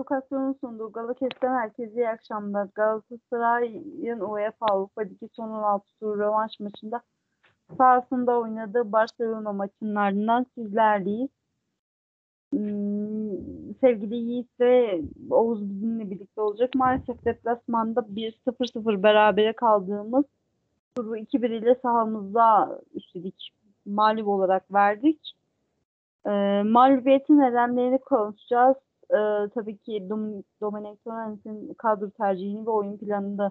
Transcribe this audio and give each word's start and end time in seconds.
Lokasyon'un 0.00 0.56
sunduğu 0.60 0.92
Galakes'ten 0.92 1.54
herkese 1.54 1.94
iyi 1.94 2.08
akşamlar. 2.08 2.68
Galatasaray'ın 2.74 4.20
UEFA 4.20 4.66
Avrupa 4.66 5.02
Ligi 5.02 5.28
son 5.32 5.48
16 5.48 5.86
tur 6.00 6.18
rövanş 6.18 6.60
maçında 6.60 7.00
sahasında 7.78 8.38
oynadığı 8.38 8.92
Barcelona 8.92 9.52
maçının 9.52 9.94
ardından 9.94 10.46
sizlerleyiz. 10.54 11.28
Hmm, 12.52 13.74
sevgili 13.80 14.14
Yiğit 14.14 14.60
ve 14.60 15.02
Oğuz 15.30 15.70
bizimle 15.70 16.10
birlikte 16.10 16.40
olacak. 16.40 16.74
Maalesef 16.74 17.24
deplasmanda 17.24 18.00
1-0-0 18.00 19.02
berabere 19.02 19.52
kaldığımız 19.52 20.24
turu 20.96 21.16
2-1 21.16 21.46
ile 21.46 21.74
sahamızda 21.82 22.78
üstelik 22.94 23.50
mağlup 23.86 24.28
olarak 24.28 24.74
verdik. 24.74 25.34
E, 26.26 26.30
mağlubiyetin 26.62 27.38
nedenlerini 27.38 27.98
konuşacağız. 27.98 28.76
E, 29.10 29.48
tabii 29.54 29.76
ki 29.76 30.06
Dom 30.10 30.42
Dominic 30.60 30.96
Torrens'in 31.04 31.74
kadro 31.74 32.10
tercihini 32.10 32.66
ve 32.66 32.70
oyun 32.70 32.98
planını 32.98 33.50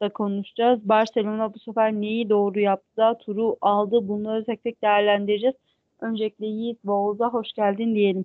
da 0.00 0.08
konuşacağız. 0.08 0.88
Barcelona 0.88 1.54
bu 1.54 1.58
sefer 1.58 1.92
neyi 1.92 2.30
doğru 2.30 2.60
yaptı 2.60 3.18
turu 3.20 3.56
aldı. 3.60 4.08
Bunları 4.08 4.44
tek 4.44 4.62
tek 4.62 4.82
değerlendireceğiz. 4.82 5.56
Öncelikle 6.00 6.46
Yiğit 6.46 6.84
ve 6.84 6.90
Oğuz'a 6.90 7.28
hoş 7.28 7.52
geldin 7.52 7.94
diyelim. 7.94 8.24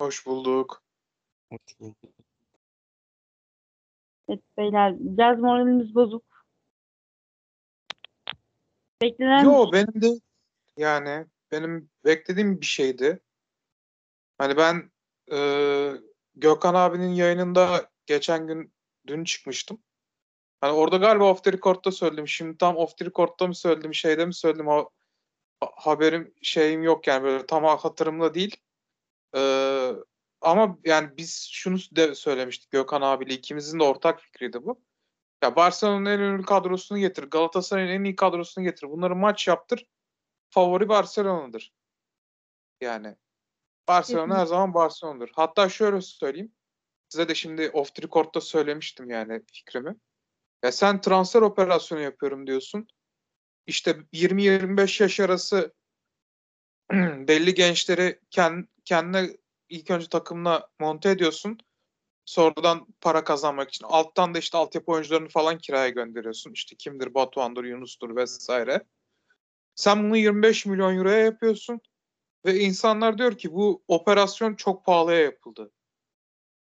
Hoş 0.00 0.26
bulduk. 0.26 0.82
Hoş 1.52 1.80
bulduk. 1.80 1.96
Evet 4.28 4.40
beyler 4.58 4.94
biraz 4.98 5.38
moralimiz 5.38 5.94
bozuk. 5.94 6.22
Beklenen 9.02 9.44
Yo 9.44 9.72
benim 9.72 10.02
de 10.02 10.20
yani 10.76 11.26
benim 11.52 11.90
beklediğim 12.04 12.60
bir 12.60 12.66
şeydi. 12.66 13.20
Hani 14.38 14.56
ben 14.56 14.90
e, 15.32 15.38
Gökhan 16.34 16.74
abinin 16.74 17.14
yayınında 17.14 17.90
geçen 18.06 18.46
gün 18.46 18.72
dün 19.06 19.24
çıkmıştım. 19.24 19.82
Hani 20.60 20.72
orada 20.72 20.96
galiba 20.96 21.30
off 21.30 21.44
the 21.44 21.52
record'da 21.52 21.92
söyledim. 21.92 22.28
Şimdi 22.28 22.58
tam 22.58 22.76
off 22.76 22.98
the 22.98 23.04
record'da 23.04 23.46
mı 23.46 23.54
söyledim, 23.54 23.94
şeyde 23.94 24.26
mi 24.26 24.34
söyledim 24.34 24.66
ha- 24.66 24.88
haberim 25.60 26.34
şeyim 26.42 26.82
yok 26.82 27.06
yani 27.06 27.24
böyle 27.24 27.46
tam 27.46 27.64
hatırımda 27.64 28.34
değil. 28.34 28.56
E, 29.36 29.40
ama 30.40 30.78
yani 30.84 31.16
biz 31.16 31.48
şunu 31.52 31.78
de 31.92 32.14
söylemiştik 32.14 32.70
Gökhan 32.70 33.02
abiyle 33.02 33.34
ikimizin 33.34 33.80
de 33.80 33.84
ortak 33.84 34.20
fikriydi 34.20 34.64
bu. 34.64 34.80
Ya 35.42 35.56
Barcelona'nın 35.56 36.04
en 36.04 36.20
önemli 36.20 36.42
kadrosunu 36.42 36.98
getir. 36.98 37.22
Galatasaray'ın 37.24 37.88
en 37.88 38.04
iyi 38.04 38.16
kadrosunu 38.16 38.64
getir. 38.64 38.90
Bunları 38.90 39.16
maç 39.16 39.48
yaptır. 39.48 39.86
Favori 40.50 40.88
Barcelona'dır. 40.88 41.72
Yani 42.80 43.16
Barcelona 43.88 44.38
her 44.38 44.46
zaman 44.46 44.74
Barcelona'dır. 44.74 45.30
Hatta 45.34 45.68
şöyle 45.68 46.00
söyleyeyim. 46.00 46.52
Size 47.08 47.28
de 47.28 47.34
şimdi 47.34 47.70
off 47.70 47.94
the 47.94 48.02
record'da 48.02 48.40
söylemiştim 48.40 49.10
yani 49.10 49.42
fikrimi. 49.52 49.96
Ya 50.64 50.72
sen 50.72 51.00
transfer 51.00 51.42
operasyonu 51.42 52.00
yapıyorum 52.00 52.46
diyorsun. 52.46 52.88
İşte 53.66 53.96
20-25 54.12 55.00
yaş 55.00 55.20
arası 55.20 55.74
belli 57.28 57.54
gençleri 57.54 58.20
kend, 58.30 58.64
kendine 58.84 59.30
ilk 59.68 59.90
önce 59.90 60.08
takımına 60.08 60.68
monte 60.80 61.10
ediyorsun. 61.10 61.58
Sonradan 62.24 62.86
para 63.00 63.24
kazanmak 63.24 63.68
için. 63.68 63.86
Alttan 63.88 64.34
da 64.34 64.38
işte 64.38 64.58
altyapı 64.58 64.92
oyuncularını 64.92 65.28
falan 65.28 65.58
kiraya 65.58 65.88
gönderiyorsun. 65.88 66.52
İşte 66.52 66.76
kimdir 66.76 67.14
Batuhan'dır, 67.14 67.64
Yunus'tur 67.64 68.16
vesaire. 68.16 68.84
Sen 69.74 70.04
bunu 70.04 70.16
25 70.16 70.66
milyon 70.66 70.96
euroya 70.96 71.18
yapıyorsun. 71.18 71.80
Ve 72.46 72.60
insanlar 72.60 73.18
diyor 73.18 73.38
ki 73.38 73.52
bu 73.52 73.84
operasyon 73.88 74.54
çok 74.54 74.84
pahalıya 74.84 75.20
yapıldı. 75.20 75.72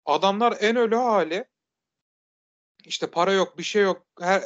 Adamlar 0.06 0.58
en 0.60 0.76
ölü 0.76 0.96
hali 0.96 1.46
işte 2.86 3.12
para 3.12 3.32
yok, 3.32 3.58
bir 3.58 3.64
şey 3.64 3.84
yok. 3.84 4.06
Her, 4.20 4.44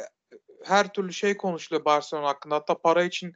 her 0.64 0.92
türlü 0.92 1.12
şey 1.12 1.36
konuşuluyor 1.36 1.84
Barcelona 1.84 2.28
hakkında. 2.28 2.54
Hatta 2.54 2.80
para 2.80 3.04
için 3.04 3.34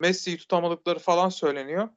Messi'yi 0.00 0.38
tutamadıkları 0.38 0.98
falan 0.98 1.28
söyleniyor. 1.28 1.88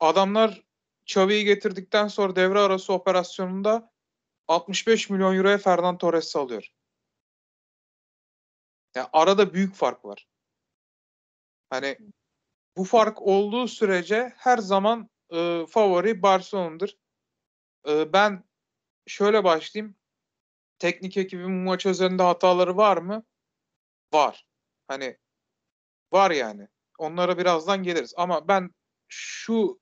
Adamlar 0.00 0.64
Xavi'yi 1.06 1.44
getirdikten 1.44 2.08
sonra 2.08 2.36
devre 2.36 2.58
arası 2.58 2.92
operasyonunda 2.92 3.92
65 4.48 5.10
milyon 5.10 5.36
euroya 5.36 5.58
Ferran 5.58 5.98
Torres'i 5.98 6.38
alıyor. 6.38 6.68
Yani 8.94 9.08
arada 9.12 9.54
büyük 9.54 9.74
fark 9.74 10.04
var. 10.04 10.28
Hani 11.70 11.98
bu 12.76 12.84
fark 12.84 13.22
olduğu 13.22 13.68
sürece 13.68 14.32
her 14.36 14.58
zaman 14.58 15.10
e, 15.32 15.66
favori 15.68 16.22
Barcelona'dır. 16.22 16.98
E, 17.88 18.12
ben 18.12 18.44
şöyle 19.06 19.44
başlayayım. 19.44 19.96
Teknik 20.78 21.16
ekibin 21.16 21.46
bu 21.46 21.70
maç 21.70 21.86
üzerinde 21.86 22.22
hataları 22.22 22.76
var 22.76 22.96
mı? 22.96 23.24
Var. 24.12 24.46
Hani 24.88 25.18
var 26.12 26.30
yani. 26.30 26.68
Onlara 26.98 27.38
birazdan 27.38 27.82
geliriz. 27.82 28.14
Ama 28.16 28.48
ben 28.48 28.70
şu 29.08 29.80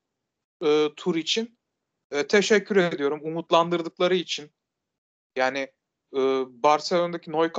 e, 0.64 0.88
tur 0.96 1.16
için 1.16 1.58
e, 2.10 2.26
teşekkür 2.26 2.76
ediyorum. 2.76 3.20
Umutlandırdıkları 3.22 4.14
için. 4.14 4.52
Yani 5.36 5.58
e, 6.16 6.20
Barcelona'daki 6.62 7.32
Nou 7.32 7.50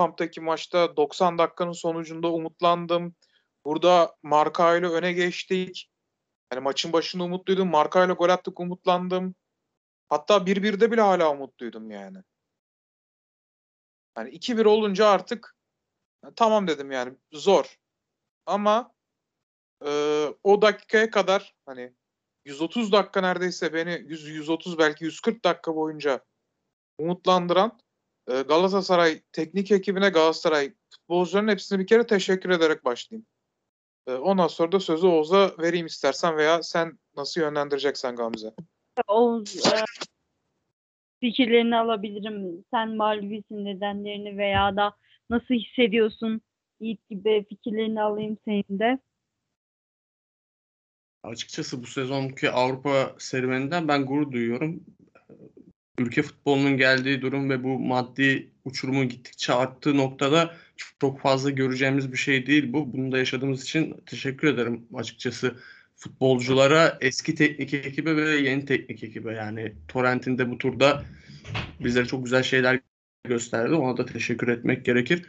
maçta 0.41 0.97
90 0.97 1.37
dakikanın 1.37 1.71
sonucunda 1.71 2.31
umutlandım. 2.31 3.15
Burada 3.65 4.15
Marka 4.23 4.77
ile 4.77 4.87
öne 4.87 5.13
geçtik. 5.13 5.89
Yani 6.53 6.63
maçın 6.63 6.93
başında 6.93 7.23
umutluydum. 7.23 7.69
Marka 7.69 8.05
ile 8.05 8.13
gol 8.13 8.29
attık 8.29 8.59
umutlandım. 8.59 9.35
Hatta 10.09 10.37
1-1'de 10.37 10.91
bile 10.91 11.01
hala 11.01 11.31
umutluydum 11.31 11.91
yani. 11.91 12.17
Yani 14.17 14.29
2-1 14.29 14.65
olunca 14.65 15.07
artık 15.07 15.55
tamam 16.35 16.67
dedim 16.67 16.91
yani 16.91 17.17
zor. 17.31 17.77
Ama 18.45 18.93
e, 19.85 19.89
o 20.43 20.61
dakikaya 20.61 21.09
kadar 21.09 21.55
hani 21.65 21.93
130 22.45 22.91
dakika 22.91 23.21
neredeyse 23.21 23.73
beni 23.73 24.03
100 24.07 24.27
130 24.27 24.77
belki 24.77 25.05
140 25.05 25.43
dakika 25.43 25.75
boyunca 25.75 26.25
umutlandıran 26.97 27.79
e, 28.27 28.41
Galatasaray 28.41 29.23
teknik 29.31 29.71
ekibine 29.71 30.09
Galatasaray 30.09 30.73
futbolcuların 30.89 31.47
hepsine 31.47 31.79
bir 31.79 31.87
kere 31.87 32.07
teşekkür 32.07 32.49
ederek 32.49 32.85
başlayayım. 32.85 33.25
E, 34.07 34.13
ondan 34.13 34.47
sonra 34.47 34.71
da 34.71 34.79
sözü 34.79 35.07
Oğuz'a 35.07 35.51
vereyim 35.59 35.85
istersen 35.85 36.37
veya 36.37 36.63
sen 36.63 36.99
nasıl 37.17 37.41
yönlendireceksen 37.41 38.15
Gamze. 38.15 38.53
Oğuz 39.07 39.55
e, 39.55 39.83
fikirlerini 41.19 41.75
alabilirim. 41.75 42.65
Sen 42.71 42.95
mağlubiyetin 42.95 43.65
nedenlerini 43.65 44.37
veya 44.37 44.75
da 44.75 44.95
nasıl 45.29 45.53
hissediyorsun? 45.53 46.41
Yiğit 46.79 47.09
gibi 47.09 47.45
fikirlerini 47.49 48.01
alayım 48.01 48.37
senin 48.45 48.79
de. 48.79 48.99
Açıkçası 51.23 51.83
bu 51.83 51.87
sezonki 51.87 52.51
Avrupa 52.51 53.15
serüveninden 53.17 53.87
ben 53.87 54.05
gurur 54.05 54.31
duyuyorum. 54.31 54.83
Ülke 55.99 56.21
futbolunun 56.21 56.77
geldiği 56.77 57.21
durum 57.21 57.49
ve 57.49 57.63
bu 57.63 57.79
maddi 57.79 58.51
uçurumun 58.65 59.09
gittikçe 59.09 59.53
arttığı 59.53 59.97
noktada 59.97 60.55
çok 60.99 61.19
fazla 61.19 61.49
göreceğimiz 61.49 62.11
bir 62.11 62.17
şey 62.17 62.45
değil 62.45 62.73
bu. 62.73 62.93
Bunu 62.93 63.11
da 63.11 63.17
yaşadığımız 63.17 63.63
için 63.63 63.95
teşekkür 64.05 64.47
ederim 64.47 64.85
açıkçası 64.93 65.55
futbolculara, 65.95 66.97
eski 67.01 67.35
teknik 67.35 67.73
ekibe 67.73 68.15
ve 68.15 68.29
yeni 68.35 68.65
teknik 68.65 69.03
ekibe. 69.03 69.33
Yani 69.33 69.73
Torrent'in 69.87 70.37
de 70.37 70.51
bu 70.51 70.57
turda 70.57 71.03
bizlere 71.79 72.05
çok 72.05 72.23
güzel 72.23 72.43
şeyler 72.43 72.79
gösterdi. 73.23 73.73
Ona 73.73 73.97
da 73.97 74.05
teşekkür 74.05 74.47
etmek 74.47 74.85
gerekir. 74.85 75.25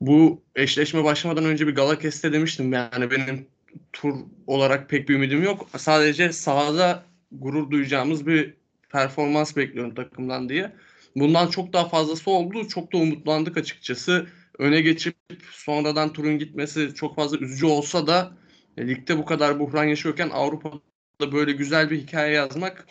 Bu 0.00 0.42
eşleşme 0.56 1.04
başlamadan 1.04 1.44
önce 1.44 1.66
bir 1.66 1.74
Galakes'te 1.74 2.32
demiştim. 2.32 2.72
Yani 2.72 3.10
benim 3.10 3.46
tur 3.92 4.14
olarak 4.46 4.90
pek 4.90 5.08
bir 5.08 5.14
ümidim 5.14 5.42
yok. 5.42 5.68
Sadece 5.76 6.32
sahada 6.32 7.04
gurur 7.32 7.70
duyacağımız 7.70 8.26
bir 8.26 8.54
performans 8.88 9.56
bekliyorum 9.56 9.94
takımdan 9.94 10.48
diye. 10.48 10.72
Bundan 11.16 11.48
çok 11.48 11.72
daha 11.72 11.88
fazlası 11.88 12.30
oldu. 12.30 12.68
Çok 12.68 12.92
da 12.92 12.96
umutlandık 12.96 13.56
açıkçası. 13.56 14.26
Öne 14.58 14.80
geçip 14.80 15.16
sonradan 15.50 16.12
turun 16.12 16.38
gitmesi 16.38 16.94
çok 16.94 17.16
fazla 17.16 17.38
üzücü 17.38 17.66
olsa 17.66 18.06
da 18.06 18.32
e, 18.76 18.88
ligde 18.88 19.18
bu 19.18 19.24
kadar 19.24 19.60
buhran 19.60 19.84
yaşıyorken 19.84 20.30
Avrupa'da 20.30 21.32
böyle 21.32 21.52
güzel 21.52 21.90
bir 21.90 21.98
hikaye 21.98 22.34
yazmak 22.34 22.86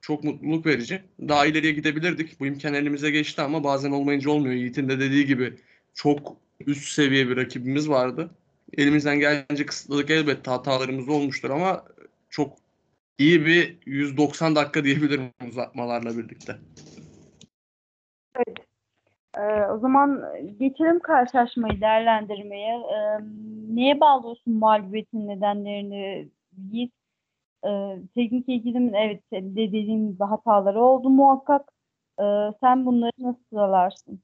çok 0.00 0.24
mutluluk 0.24 0.66
verici. 0.66 1.02
Daha 1.20 1.46
ileriye 1.46 1.72
gidebilirdik. 1.72 2.40
Bu 2.40 2.46
imkan 2.46 2.74
elimize 2.74 3.10
geçti 3.10 3.42
ama 3.42 3.64
bazen 3.64 3.90
olmayınca 3.90 4.30
olmuyor. 4.30 4.54
Yiğit'in 4.54 4.88
de 4.88 5.00
dediği 5.00 5.26
gibi 5.26 5.54
çok 5.94 6.36
üst 6.66 6.88
seviye 6.88 7.28
bir 7.28 7.36
rakibimiz 7.36 7.88
vardı. 7.88 8.30
Elimizden 8.76 9.20
geldiğince 9.20 9.66
kısıtladık 9.66 10.10
elbette 10.10 10.50
hatalarımız 10.50 11.08
olmuştur 11.08 11.50
ama 11.50 11.84
çok 12.30 12.58
iyi 13.18 13.46
bir 13.46 13.78
190 13.86 14.56
dakika 14.56 14.84
diyebilirim 14.84 15.30
uzatmalarla 15.48 16.18
birlikte. 16.18 16.58
Ee, 19.38 19.66
o 19.66 19.78
zaman 19.78 20.24
geçelim 20.58 21.00
karşılaşmayı 21.00 21.80
değerlendirmeye. 21.80 22.74
Ee, 22.74 23.20
neye 23.74 24.00
bağlıyorsun 24.00 24.54
mağlubiyetin 24.54 25.28
nedenlerini 25.28 26.28
Yiğit? 26.72 26.92
Ee, 27.66 27.96
teknik 28.14 28.48
ekibimin 28.48 28.92
evet 28.92 29.22
dediğim 29.32 30.12
gibi 30.12 30.24
hataları 30.24 30.80
oldu 30.82 31.10
muhakkak. 31.10 31.72
Ee, 32.20 32.22
sen 32.60 32.86
bunları 32.86 33.12
nasıl 33.18 33.40
sıralarsın? 33.50 34.20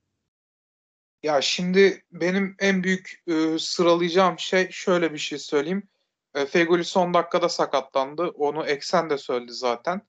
Ya 1.23 1.41
şimdi 1.41 2.03
benim 2.13 2.57
en 2.59 2.83
büyük 2.83 3.23
e, 3.27 3.59
sıralayacağım 3.59 4.39
şey 4.39 4.71
şöyle 4.71 5.13
bir 5.13 5.19
şey 5.19 5.39
söyleyeyim. 5.39 5.89
E, 6.35 6.47
Feguli 6.47 6.85
son 6.85 7.15
dakikada 7.15 7.49
sakatlandı. 7.49 8.29
Onu 8.29 8.67
Eksen 8.67 9.11
de 9.11 9.19
söyledi 9.19 9.53
zaten. 9.53 10.01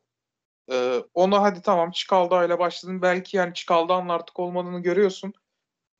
E, 0.71 1.03
ona 1.13 1.41
hadi 1.41 1.61
tamam 1.61 1.91
Çikaldağ 1.91 2.45
ile 2.45 2.59
başladın. 2.59 3.01
Belki 3.01 3.37
yani 3.37 3.53
Çikaldağ'ın 3.53 4.09
artık 4.09 4.39
olmadığını 4.39 4.79
görüyorsun. 4.79 5.33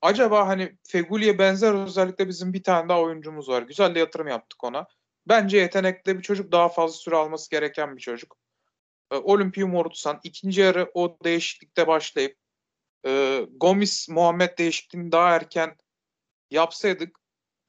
Acaba 0.02 0.48
hani 0.48 0.78
Feguli'ye 0.88 1.40
benzer 1.40 1.74
özellikle 1.74 2.28
bizim 2.28 2.54
bir 2.54 2.64
tane 2.64 2.90
daha 2.90 3.02
oyuncumuz 3.02 3.50
var. 3.50 3.62
Güzel 3.62 3.96
de 3.96 4.00
yatırım 4.00 4.28
yaptık 4.28 4.64
ona. 4.64 4.88
Bence 5.28 5.58
yetenekli 5.58 6.18
bir 6.18 6.24
çocuk 6.24 6.52
daha 6.52 6.70
fazla 6.70 6.98
süre 6.98 7.16
alması 7.16 7.50
gereken 7.52 7.96
bir 7.96 8.02
çocuk. 8.02 8.38
E, 9.12 9.16
Olimpium 9.16 9.76
Ortusan 9.76 10.20
ikinci 10.24 10.62
yarı 10.62 10.92
o 10.94 11.18
değişiklikte 11.24 11.88
başlayıp 11.88 12.38
e, 13.06 13.42
Gomis 13.52 14.10
Muhammed 14.10 14.58
değişikliğini 14.58 15.12
daha 15.12 15.36
erken 15.36 15.78
yapsaydık 16.52 17.20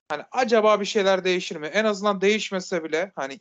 hani 0.08 0.22
acaba 0.32 0.80
bir 0.80 0.86
şeyler 0.86 1.24
değişir 1.24 1.56
mi? 1.56 1.66
En 1.66 1.84
azından 1.84 2.20
değişmese 2.20 2.84
bile 2.84 3.12
hani 3.16 3.38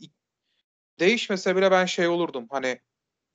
değişmese 0.99 1.55
bile 1.55 1.71
ben 1.71 1.85
şey 1.85 2.07
olurdum 2.07 2.47
hani 2.49 2.81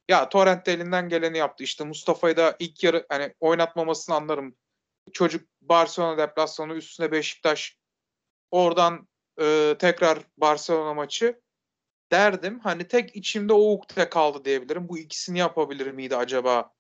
ya 0.09 0.29
Torrent 0.29 0.67
de 0.67 0.73
elinden 0.73 1.09
geleni 1.09 1.39
yaptı. 1.39 1.65
İşte 1.65 1.85
Mustafa'yı 1.85 2.37
da 2.37 2.57
ilk 2.59 2.85
yarı 2.85 3.07
hani 3.09 3.35
oynatmamasını 3.41 4.15
anlarım. 4.15 4.57
Çocuk 5.13 5.49
Barcelona 5.63 6.19
deplasmanı 6.19 6.75
üstüne 6.75 7.13
Beşiktaş 7.13 7.79
oradan 8.51 9.09
e, 9.41 9.77
tekrar 9.79 10.19
Barcelona 10.37 10.95
maçı 10.95 11.41
derdim. 12.13 12.61
Hani 12.61 12.89
tek 12.89 13.17
içimde 13.17 13.53
o 13.53 13.73
ukde 13.73 14.09
kaldı 14.09 14.45
diyebilirim. 14.45 14.89
Bu 14.89 14.99
ikisini 14.99 15.39
yapabilir 15.39 15.91
miydi 15.93 16.17
acaba? 16.17 16.73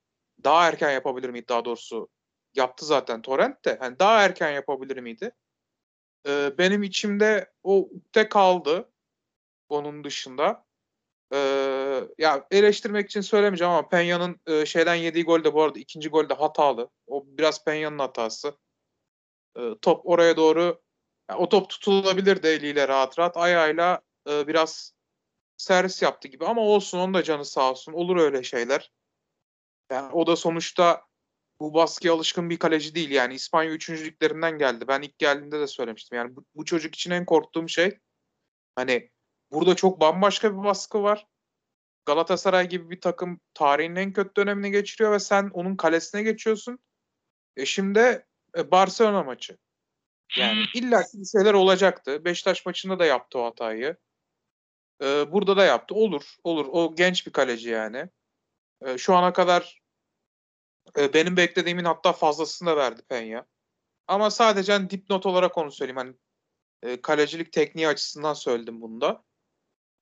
Daha 0.45 0.69
erken 0.69 0.91
yapabilir 0.91 1.31
miydi 1.31 1.49
daha 1.49 1.65
doğrusu? 1.65 2.09
Yaptı 2.55 2.87
zaten 2.87 3.23
Torrent 3.23 3.65
de. 3.65 3.77
Hani 3.81 3.99
daha 3.99 4.25
erken 4.25 4.51
yapabilir 4.51 4.97
miydi? 4.97 5.33
Ee, 6.29 6.59
benim 6.59 6.83
içimde 6.83 7.53
o 7.63 7.77
ukde 7.79 8.29
kaldı. 8.29 8.93
Onun 9.69 10.05
dışında. 10.05 10.65
Ya 12.19 12.47
eleştirmek 12.51 13.07
için 13.07 13.21
söylemeyeceğim 13.21 13.73
ama 13.73 13.89
Peña'nın 13.89 14.41
e, 14.47 14.67
şeyden 14.67 14.95
yediği 14.95 15.25
gol 15.25 15.45
de 15.45 15.55
bu 15.55 15.63
arada 15.63 15.79
ikinci 15.79 16.09
gol 16.09 16.29
de 16.29 16.35
hatalı. 16.35 16.91
O 17.07 17.25
biraz 17.27 17.65
Peña'nın 17.65 17.99
hatası. 17.99 18.57
Ee, 19.57 19.75
top 19.83 20.07
oraya 20.07 20.37
doğru 20.37 20.83
yani 21.31 21.41
o 21.41 21.49
top 21.49 21.71
tutulabilir 21.71 22.43
de 22.43 22.51
eliyle 22.53 22.89
rahat 22.89 23.19
rahat. 23.19 23.37
Ayağıyla 23.37 24.01
e, 24.29 24.47
biraz 24.47 24.93
servis 25.57 26.03
yaptı 26.03 26.29
gibi 26.29 26.47
ama 26.47 26.63
olsun 26.63 26.99
onun 26.99 27.15
da 27.15 27.23
canı 27.23 27.45
sağ 27.45 27.71
olsun. 27.71 27.93
Olur 27.93 28.17
öyle 28.17 28.43
şeyler. 28.43 28.93
Yani 29.91 30.13
o 30.13 30.27
da 30.27 30.37
sonuçta 30.37 31.05
bu 31.61 31.75
baskıya 31.75 32.15
alışkın 32.15 32.51
bir 32.51 32.59
kaleci 32.59 32.95
değil. 32.95 33.11
Yani 33.11 33.35
İspanya 33.35 33.71
üçüncülüklerinden 33.71 34.59
geldi. 34.59 34.89
Ben 34.89 35.03
ilk 35.03 35.19
geldiğinde 35.19 35.61
de 35.61 35.67
söylemiştim. 35.67 36.19
Yani 36.19 36.37
bu, 36.37 36.45
bu 36.55 36.65
çocuk 36.65 36.95
için 36.95 37.11
en 37.11 37.27
korktuğum 37.27 37.69
şey 37.69 37.99
hani 38.77 39.11
burada 39.53 39.77
çok 39.77 40.01
bambaşka 40.01 40.53
bir 40.53 40.65
baskı 40.65 41.03
var. 41.03 41.27
Galatasaray 42.07 42.69
gibi 42.69 42.91
bir 42.91 43.01
takım 43.01 43.41
tarihin 43.55 43.97
en 43.97 44.13
kötü 44.13 44.37
dönemini 44.37 44.71
geçiriyor 44.71 45.13
ve 45.13 45.19
sen 45.19 45.51
onun 45.53 45.77
kalesine 45.77 46.23
geçiyorsun. 46.23 46.79
E 47.57 47.67
şimdi 47.67 48.27
e, 48.57 48.71
Barcelona 48.71 49.23
maçı. 49.23 49.59
Yani 50.37 50.65
illa 50.75 51.03
bir 51.15 51.27
şeyler 51.27 51.55
olacaktı. 51.55 52.25
Beşiktaş 52.25 52.67
maçında 52.67 52.99
da 52.99 53.05
yaptı 53.05 53.39
o 53.39 53.45
hatayı. 53.45 53.97
Ee, 55.03 55.33
burada 55.33 55.57
da 55.57 55.65
yaptı. 55.65 55.95
Olur. 55.95 56.37
Olur. 56.45 56.67
O 56.71 56.95
genç 56.97 57.27
bir 57.27 57.33
kaleci 57.33 57.69
yani. 57.69 58.09
Ee, 58.83 58.99
şu 58.99 59.15
ana 59.15 59.33
kadar 59.33 59.83
e, 60.99 61.15
benim 61.15 61.37
beklediğimin 61.37 61.85
hatta 61.85 62.13
fazlasını 62.13 62.69
da 62.69 62.77
verdi 62.77 63.03
Penya. 63.09 63.47
Ama 64.07 64.31
sadece 64.31 64.73
hani 64.73 64.91
dipnot 64.91 65.27
olarak 65.27 65.59
onu 65.59 65.73
söyleyeyim. 65.73 65.97
Hani 65.97 66.15
e, 66.83 67.03
kalecilik 67.03 67.53
tekniği 67.53 67.89
açısından 67.89 68.35
söyledim 68.35 68.81
bunu 68.81 69.01
da. 69.01 69.25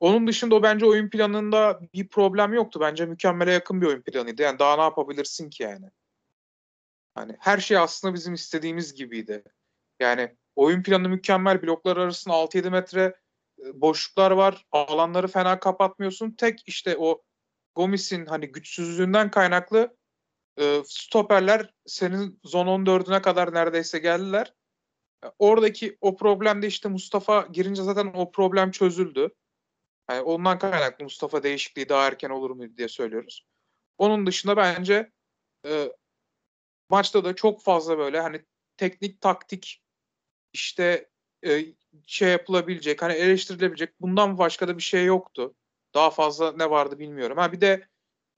Onun 0.01 0.27
dışında 0.27 0.55
o 0.55 0.63
bence 0.63 0.87
oyun 0.87 1.11
planında 1.11 1.81
bir 1.95 2.09
problem 2.09 2.55
yoktu. 2.55 2.81
Bence 2.81 3.07
mükemmele 3.07 3.53
yakın 3.53 3.81
bir 3.81 3.87
oyun 3.87 4.03
planıydı. 4.03 4.43
Yani 4.43 4.59
daha 4.59 4.77
ne 4.77 4.83
yapabilirsin 4.83 5.51
ki 5.51 5.63
yani? 5.63 5.91
Hani 7.15 7.37
her 7.39 7.59
şey 7.59 7.77
aslında 7.77 8.15
bizim 8.15 8.35
istediğimiz 8.35 8.95
gibiydi. 8.95 9.45
Yani 10.01 10.37
oyun 10.57 10.83
planı 10.83 11.09
mükemmel. 11.09 11.63
Bloklar 11.63 11.97
arasında 11.97 12.35
6-7 12.35 12.71
metre 12.71 13.17
e, 13.67 13.81
boşluklar 13.81 14.31
var. 14.31 14.67
Alanları 14.73 15.29
fena 15.29 15.61
kapatmıyorsun. 15.61 16.31
Tek 16.31 16.63
işte 16.67 16.97
o 16.99 17.23
Gomis'in 17.75 18.27
hani 18.27 18.47
güçsüzlüğünden 18.53 19.31
kaynaklı 19.31 19.97
e, 20.59 20.83
stoperler 20.87 21.75
senin 21.87 22.41
zon 22.45 22.67
14'üne 22.67 23.23
kadar 23.23 23.55
neredeyse 23.55 23.99
geldiler. 23.99 24.55
E, 25.25 25.27
oradaki 25.39 25.99
o 26.01 26.17
problemde 26.17 26.67
işte 26.67 26.89
Mustafa 26.89 27.47
girince 27.53 27.83
zaten 27.83 28.13
o 28.15 28.31
problem 28.31 28.71
çözüldü. 28.71 29.31
Yani 30.11 30.23
ondan 30.23 30.59
kaynaklı 30.59 31.05
Mustafa 31.05 31.43
değişikliği 31.43 31.89
daha 31.89 32.07
erken 32.07 32.31
olur 32.31 32.51
mu 32.51 32.77
diye 32.77 32.89
söylüyoruz. 32.89 33.47
Onun 33.99 34.27
dışında 34.27 34.57
bence 34.57 35.13
e, 35.67 35.93
maçta 36.89 37.25
da 37.25 37.35
çok 37.35 37.63
fazla 37.63 37.99
böyle 37.99 38.21
hani 38.21 38.45
teknik 38.77 39.21
taktik 39.21 39.83
işte 40.53 41.11
e, 41.47 41.65
şey 42.07 42.31
yapılabilecek, 42.31 43.03
hani 43.03 43.13
eleştirilebilecek 43.13 44.01
bundan 44.01 44.39
başka 44.39 44.69
da 44.69 44.77
bir 44.77 44.83
şey 44.83 45.05
yoktu. 45.05 45.55
Daha 45.95 46.11
fazla 46.11 46.53
ne 46.53 46.71
vardı 46.71 46.99
bilmiyorum. 46.99 47.39
Ha 47.39 47.53
bir 47.53 47.61
de 47.61 47.89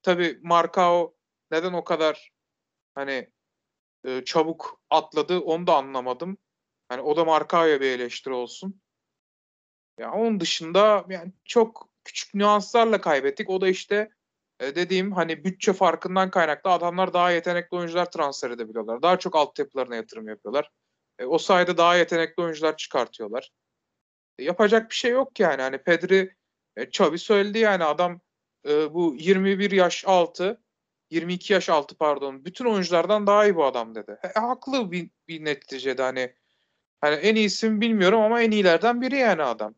tabii 0.01 0.39
Marcao 0.41 1.15
neden 1.51 1.73
o 1.73 1.83
kadar 1.83 2.31
hani 2.95 3.29
e, 4.05 4.25
çabuk 4.25 4.81
atladı 4.89 5.39
onu 5.39 5.67
da 5.67 5.75
anlamadım. 5.75 6.37
Hani 6.89 7.01
o 7.01 7.17
da 7.17 7.25
Marcao'ya 7.25 7.81
bir 7.81 7.89
eleştiri 7.89 8.33
olsun. 8.33 8.82
Ya 9.97 10.11
onun 10.11 10.39
dışında 10.39 11.05
yani 11.09 11.31
çok 11.45 11.89
küçük 12.03 12.33
nüanslarla 12.33 13.01
kaybettik. 13.01 13.49
O 13.49 13.61
da 13.61 13.67
işte 13.67 14.09
e, 14.59 14.75
dediğim 14.75 15.11
hani 15.11 15.43
bütçe 15.43 15.73
farkından 15.73 16.29
kaynaklı 16.29 16.71
adamlar 16.71 17.13
daha 17.13 17.31
yetenekli 17.31 17.77
oyuncular 17.77 18.11
transfer 18.11 18.51
edebiliyorlar. 18.51 19.01
Daha 19.01 19.19
çok 19.19 19.35
altyapılarına 19.35 19.95
yatırım 19.95 20.27
yapıyorlar. 20.27 20.71
E, 21.19 21.25
o 21.25 21.37
sayede 21.37 21.77
daha 21.77 21.95
yetenekli 21.95 22.43
oyuncular 22.43 22.77
çıkartıyorlar. 22.77 23.51
E, 24.39 24.43
yapacak 24.43 24.89
bir 24.89 24.95
şey 24.95 25.11
yok 25.11 25.39
yani. 25.39 25.61
Hani 25.61 25.77
Pedri 25.77 26.35
e, 26.77 26.83
Xavi 26.83 27.19
söyledi 27.19 27.59
yani 27.59 27.83
adam 27.83 28.21
e, 28.67 28.93
bu 28.93 29.15
21 29.19 29.71
yaş 29.71 30.03
altı 30.07 30.61
22 31.09 31.53
yaş 31.53 31.69
altı 31.69 31.97
pardon 31.97 32.45
bütün 32.45 32.65
oyunculardan 32.65 33.27
daha 33.27 33.45
iyi 33.45 33.55
bu 33.55 33.65
adam 33.65 33.95
dedi. 33.95 34.17
E, 34.23 34.39
haklı 34.39 34.91
bir, 34.91 35.09
bir 35.27 35.45
neticede 35.45 36.01
hani 36.01 36.35
hani 37.01 37.15
en 37.15 37.35
iyisi 37.35 37.69
mi 37.69 37.81
bilmiyorum 37.81 38.21
ama 38.21 38.41
en 38.41 38.51
iyilerden 38.51 39.01
biri 39.01 39.17
yani 39.17 39.43
adam. 39.43 39.75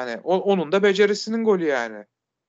Hani 0.00 0.20
o, 0.24 0.38
onun 0.38 0.72
da 0.72 0.82
becerisinin 0.82 1.44
golü 1.44 1.64
yani. 1.64 2.04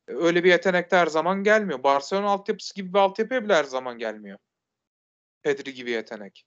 E, 0.07 0.13
öyle 0.13 0.43
bir 0.43 0.49
yetenek 0.49 0.91
de 0.91 0.97
her 0.97 1.07
zaman 1.07 1.43
gelmiyor. 1.43 1.83
Barcelona 1.83 2.29
altyapısı 2.29 2.75
gibi 2.75 2.93
bir 2.93 2.99
altyapıya 2.99 3.43
bile 3.43 3.55
her 3.55 3.63
zaman 3.63 3.97
gelmiyor. 3.97 4.37
Pedri 5.43 5.73
gibi 5.73 5.91
yetenek 5.91 6.45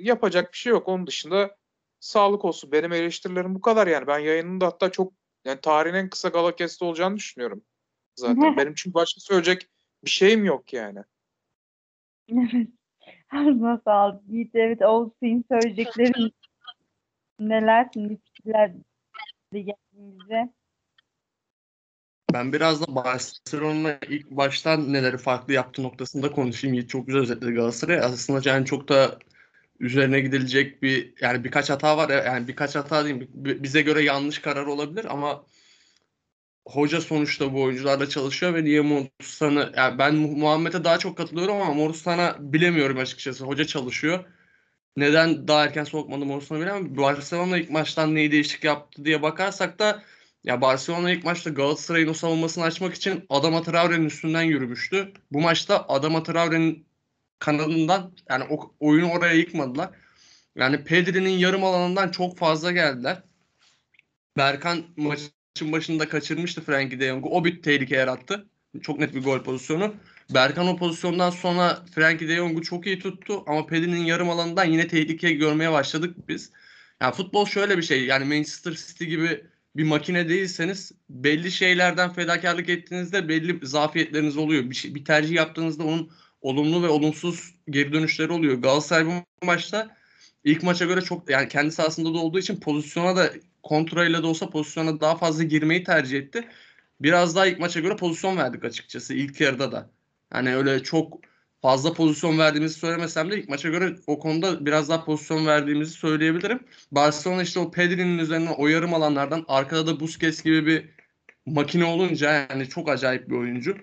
yapacak 0.00 0.52
bir 0.52 0.58
şey 0.58 0.70
yok. 0.70 0.88
Onun 0.88 1.06
dışında 1.06 1.56
sağlık 2.00 2.44
olsun. 2.44 2.72
Benim 2.72 2.92
eleştirilerim 2.92 3.54
bu 3.54 3.60
kadar 3.60 3.86
yani. 3.86 4.06
Ben 4.06 4.18
yayınında 4.18 4.66
hatta 4.66 4.92
çok 4.92 5.12
yani 5.44 5.60
tarihin 5.60 5.94
en 5.94 6.10
kısa 6.10 6.28
Galakesti 6.28 6.84
olacağını 6.84 7.16
düşünüyorum. 7.16 7.64
Zaten 8.16 8.36
benim 8.56 8.74
çünkü 8.74 8.94
başka 8.94 9.20
söyleyecek 9.20 9.68
bir 10.04 10.10
şeyim 10.10 10.44
yok 10.44 10.72
yani. 10.72 10.98
Evet. 12.28 12.68
Ağzına 13.32 13.80
sağlık. 13.84 14.22
Yiğit 14.28 14.54
evet 14.54 14.82
Oğuz 14.82 15.12
senin 15.20 15.44
söyleyeceklerin 15.50 16.32
neler 17.38 17.88
şimdi 17.92 18.18
fikirler 18.24 18.72
de 19.96 20.00
geldiğimizde. 20.00 20.52
Ben 22.32 22.52
biraz 22.52 22.80
da 22.80 22.94
Barcelona 22.94 23.98
ilk 24.08 24.30
baştan 24.30 24.92
neleri 24.92 25.18
farklı 25.18 25.52
yaptı 25.52 25.82
noktasında 25.82 26.32
konuşayım. 26.32 26.74
Yiğit 26.74 26.90
çok 26.90 27.06
güzel 27.06 27.22
özetledi 27.22 27.52
Galatasaray. 27.52 27.98
Aslında 27.98 28.50
yani 28.50 28.66
çok 28.66 28.88
da 28.88 29.18
üzerine 29.80 30.20
gidilecek 30.20 30.82
bir 30.82 31.14
yani 31.20 31.44
birkaç 31.44 31.70
hata 31.70 31.96
var 31.96 32.24
yani 32.24 32.48
birkaç 32.48 32.74
hata 32.74 33.04
değil 33.04 33.28
bize 33.34 33.82
göre 33.82 34.02
yanlış 34.02 34.38
karar 34.38 34.66
olabilir 34.66 35.04
ama 35.10 35.44
hoca 36.66 37.00
sonuçta 37.00 37.52
bu 37.52 37.62
oyuncularla 37.62 38.08
çalışıyor 38.08 38.54
ve 38.54 38.64
niye 38.64 38.80
Morustan'ı 38.80 39.72
yani 39.76 39.98
ben 39.98 40.14
Muhammed'e 40.14 40.84
daha 40.84 40.98
çok 40.98 41.16
katılıyorum 41.16 41.56
ama 41.56 41.74
Morustan'a 41.74 42.36
bilemiyorum 42.40 42.98
açıkçası. 42.98 43.44
Hoca 43.44 43.64
çalışıyor. 43.64 44.24
Neden 44.96 45.48
daha 45.48 45.64
erken 45.64 45.84
sokmadı 45.84 46.24
Morustan'ı 46.24 46.60
bilemem. 46.60 46.96
Barcelona 46.96 47.58
ilk 47.58 47.70
maçtan 47.70 48.14
neyi 48.14 48.32
değişik 48.32 48.64
yaptı 48.64 49.04
diye 49.04 49.22
bakarsak 49.22 49.78
da 49.78 50.02
ya 50.44 50.60
Barcelona 50.60 51.10
ilk 51.10 51.24
maçta 51.24 51.50
Galatasaray'ın 51.50 52.08
o 52.08 52.14
savunmasını 52.14 52.64
açmak 52.64 52.94
için 52.94 53.26
Adama 53.28 53.62
Traore'nin 53.62 54.06
üstünden 54.06 54.42
yürümüştü. 54.42 55.12
Bu 55.32 55.40
maçta 55.40 55.88
Adama 55.88 56.22
Traore'nin 56.22 56.86
kanadından 57.38 58.12
yani 58.30 58.44
o, 58.50 58.74
oyunu 58.80 59.10
oraya 59.10 59.34
yıkmadılar. 59.34 59.90
Yani 60.56 60.84
Pedri'nin 60.84 61.38
yarım 61.38 61.64
alanından 61.64 62.10
çok 62.10 62.38
fazla 62.38 62.72
geldiler. 62.72 63.22
Berkan 64.36 64.84
maçı 64.96 65.30
maçın 65.56 65.72
başında 65.72 66.08
kaçırmıştı 66.08 66.60
Frankie 66.60 67.00
de 67.00 67.08
Jong'u. 67.08 67.28
O 67.28 67.44
bir 67.44 67.62
tehlike 67.62 67.96
yarattı. 67.96 68.46
Çok 68.82 68.98
net 68.98 69.14
bir 69.14 69.22
gol 69.22 69.42
pozisyonu. 69.42 69.94
Berkan 70.34 70.66
o 70.66 70.76
pozisyondan 70.76 71.30
sonra 71.30 71.84
Frankie 71.94 72.28
de 72.28 72.36
Jong'u 72.36 72.62
çok 72.62 72.86
iyi 72.86 72.98
tuttu 72.98 73.44
ama 73.46 73.66
Pedri'nin 73.66 74.04
yarım 74.04 74.30
alanından 74.30 74.64
yine 74.64 74.88
tehlike 74.88 75.32
görmeye 75.32 75.72
başladık 75.72 76.28
biz. 76.28 76.50
Yani 77.00 77.14
futbol 77.14 77.46
şöyle 77.46 77.78
bir 77.78 77.82
şey. 77.82 78.04
Yani 78.04 78.24
Manchester 78.24 78.72
City 78.72 79.04
gibi 79.04 79.44
bir 79.76 79.84
makine 79.84 80.28
değilseniz 80.28 80.92
belli 81.10 81.52
şeylerden 81.52 82.12
fedakarlık 82.12 82.68
ettiğinizde 82.68 83.28
belli 83.28 83.66
zafiyetleriniz 83.66 84.36
oluyor. 84.36 84.70
Bir, 84.70 84.74
şey, 84.74 84.94
bir 84.94 85.04
tercih 85.04 85.34
yaptığınızda 85.34 85.84
onun 85.84 86.10
olumlu 86.40 86.82
ve 86.82 86.88
olumsuz 86.88 87.54
geri 87.70 87.92
dönüşleri 87.92 88.32
oluyor. 88.32 88.54
Galatasaray 88.54 89.06
bu 89.06 89.46
maçta 89.46 89.96
ilk 90.44 90.62
maça 90.62 90.84
göre 90.84 91.00
çok 91.00 91.30
yani 91.30 91.48
kendi 91.48 91.72
sahasında 91.72 92.14
da 92.14 92.18
olduğu 92.18 92.38
için 92.38 92.60
pozisyona 92.60 93.16
da 93.16 93.32
kontrayla 93.62 94.22
da 94.22 94.26
olsa 94.26 94.50
pozisyona 94.50 95.00
daha 95.00 95.16
fazla 95.16 95.42
girmeyi 95.42 95.84
tercih 95.84 96.18
etti. 96.18 96.48
Biraz 97.00 97.36
daha 97.36 97.46
ilk 97.46 97.58
maça 97.58 97.80
göre 97.80 97.96
pozisyon 97.96 98.36
verdik 98.36 98.64
açıkçası 98.64 99.14
ilk 99.14 99.40
yarıda 99.40 99.72
da. 99.72 99.95
Yani 100.34 100.56
öyle 100.56 100.82
çok 100.82 101.20
fazla 101.62 101.92
pozisyon 101.92 102.38
verdiğimizi 102.38 102.74
söylemesem 102.74 103.30
de 103.30 103.38
ilk 103.38 103.48
maça 103.48 103.68
göre 103.68 103.96
o 104.06 104.18
konuda 104.18 104.66
biraz 104.66 104.88
daha 104.88 105.04
pozisyon 105.04 105.46
verdiğimizi 105.46 105.92
söyleyebilirim. 105.92 106.60
Barcelona 106.92 107.42
işte 107.42 107.60
o 107.60 107.70
Pedri'nin 107.70 108.18
üzerine 108.18 108.50
o 108.50 108.68
yarım 108.68 108.94
alanlardan 108.94 109.44
arkada 109.48 109.86
da 109.86 110.00
Busquets 110.00 110.42
gibi 110.42 110.66
bir 110.66 110.88
makine 111.46 111.84
olunca 111.84 112.46
yani 112.50 112.68
çok 112.68 112.88
acayip 112.88 113.28
bir 113.28 113.34
oyuncu. 113.34 113.76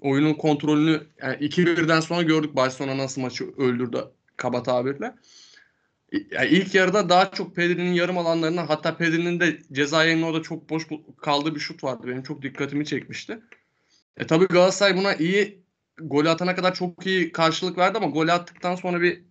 Oyunun 0.00 0.34
kontrolünü 0.34 1.02
yani 1.22 1.36
2-1'den 1.36 2.00
sonra 2.00 2.22
gördük 2.22 2.56
Barcelona 2.56 2.98
nasıl 2.98 3.20
maçı 3.20 3.44
öldürdü 3.56 4.04
kaba 4.36 4.62
tabirle. 4.62 5.14
Yani 6.30 6.48
ilk 6.48 6.74
yarıda 6.74 7.08
daha 7.08 7.30
çok 7.30 7.56
Pedri'nin 7.56 7.92
yarım 7.92 8.18
alanlarına 8.18 8.68
hatta 8.68 8.96
Pedri'nin 8.96 9.40
de 9.40 9.58
ceza 9.72 10.04
yerinin 10.04 10.22
orada 10.22 10.42
çok 10.42 10.70
boş 10.70 10.86
kaldığı 11.22 11.54
bir 11.54 11.60
şut 11.60 11.84
vardı. 11.84 12.06
Benim 12.06 12.22
çok 12.22 12.42
dikkatimi 12.42 12.86
çekmişti. 12.86 13.38
E 14.16 14.26
tabii 14.26 14.46
Galatasaray 14.46 14.96
buna 14.96 15.14
iyi 15.14 15.65
gol 15.98 16.26
atana 16.26 16.54
kadar 16.54 16.74
çok 16.74 17.06
iyi 17.06 17.32
karşılık 17.32 17.78
verdi 17.78 17.98
ama 17.98 18.06
gol 18.06 18.28
attıktan 18.28 18.74
sonra 18.74 19.00
bir 19.00 19.24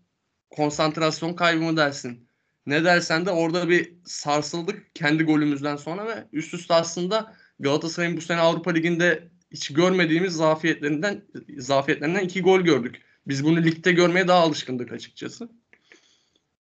konsantrasyon 0.49 1.33
kaybı 1.33 1.63
mı 1.63 1.77
dersin? 1.77 2.29
Ne 2.65 2.83
dersen 2.83 3.25
de 3.25 3.31
orada 3.31 3.69
bir 3.69 3.93
sarsıldık 4.05 4.95
kendi 4.95 5.23
golümüzden 5.23 5.75
sonra 5.75 6.07
ve 6.07 6.27
üst 6.31 6.53
üste 6.53 6.73
aslında 6.73 7.35
Galatasaray'ın 7.59 8.17
bu 8.17 8.21
sene 8.21 8.39
Avrupa 8.39 8.71
Ligi'nde 8.71 9.29
hiç 9.51 9.73
görmediğimiz 9.73 10.33
zafiyetlerinden 10.33 11.25
zafiyetlerinden 11.57 12.23
iki 12.23 12.41
gol 12.41 12.61
gördük. 12.61 13.01
Biz 13.27 13.43
bunu 13.43 13.63
ligde 13.63 13.91
görmeye 13.91 14.27
daha 14.27 14.39
alışkındık 14.39 14.91
açıkçası. 14.91 15.49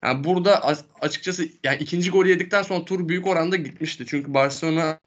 Yani 0.05 0.25
burada 0.25 0.79
açıkçası 1.01 1.49
yani 1.65 1.79
ikinci 1.83 2.11
golü 2.11 2.29
yedikten 2.29 2.63
sonra 2.63 2.85
tur 2.85 3.09
büyük 3.09 3.27
oranda 3.27 3.57
gitmişti. 3.57 4.05
Çünkü 4.09 4.35
Barcelona 4.35 5.01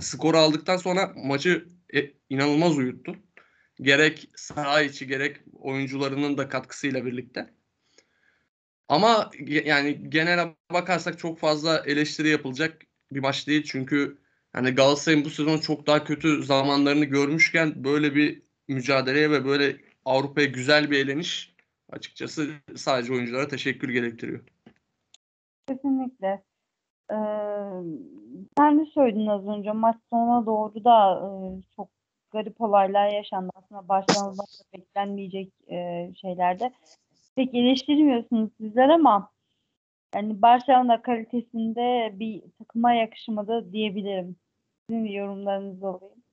skoru 0.00 0.38
aldıktan 0.38 0.76
sonra 0.76 1.12
maçı 1.16 1.68
e, 1.94 2.10
inanılmaz 2.30 2.78
uyuttu. 2.78 3.16
Gerek 3.80 4.28
saha 4.36 4.82
içi 4.82 5.06
gerek 5.06 5.36
oyuncularının 5.52 6.38
da 6.38 6.48
katkısıyla 6.48 7.04
birlikte. 7.04 7.50
Ama 8.88 9.30
yani 9.48 10.10
genel 10.10 10.54
bakarsak 10.72 11.18
çok 11.18 11.38
fazla 11.38 11.78
eleştiri 11.86 12.28
yapılacak 12.28 12.82
bir 13.12 13.20
maç 13.20 13.46
değil. 13.46 13.62
Çünkü 13.62 14.18
yani 14.54 14.70
Galatasaray'ın 14.70 15.24
bu 15.24 15.30
sezon 15.30 15.58
çok 15.58 15.86
daha 15.86 16.04
kötü 16.04 16.42
zamanlarını 16.42 17.04
görmüşken 17.04 17.84
böyle 17.84 18.14
bir 18.14 18.42
mücadeleye 18.68 19.30
ve 19.30 19.44
böyle 19.44 19.76
Avrupa'ya 20.04 20.46
güzel 20.46 20.90
bir 20.90 21.06
eleniş 21.06 21.54
açıkçası 21.90 22.50
sadece 22.76 23.12
oyunculara 23.12 23.48
teşekkür 23.48 23.88
gerektiriyor. 23.88 24.40
Kesinlikle. 25.68 26.44
Ee, 27.10 27.16
sen 28.58 28.80
de 28.80 28.84
söyledin 28.94 29.26
az 29.26 29.46
önce 29.46 29.72
maç 29.72 29.96
sonuna 30.10 30.46
doğru 30.46 30.84
da 30.84 31.14
e, 31.14 31.28
çok 31.76 31.88
garip 32.34 32.60
olaylar 32.60 33.08
yaşandı. 33.08 33.50
Aslında 33.54 33.88
başlamazdan 33.88 34.46
beklenmeyecek 34.74 35.52
e, 35.70 36.10
şeylerde. 36.20 36.72
Pek 37.36 37.54
eleştirmiyorsunuz 37.54 38.50
sizler 38.60 38.88
ama 38.88 39.30
yani 40.14 40.42
Barcelona 40.42 41.02
kalitesinde 41.02 42.12
bir 42.20 42.42
takıma 42.58 42.92
yakışmadı 42.94 43.72
diyebilirim. 43.72 44.36
Sizin 44.90 45.04
yorumlarınızı 45.06 45.86
alayım. 45.88 46.24